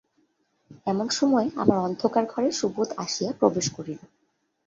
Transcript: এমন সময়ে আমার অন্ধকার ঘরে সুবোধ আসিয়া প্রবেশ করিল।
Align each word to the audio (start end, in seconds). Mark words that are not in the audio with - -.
এমন 0.87 1.07
সময়ে 1.09 1.47
আমার 1.55 1.77
অন্ধকার 1.77 2.23
ঘরে 2.25 2.49
সুবোধ 2.51 2.89
আসিয়া 2.97 3.31
প্রবেশ 3.39 3.65
করিল। 3.75 3.99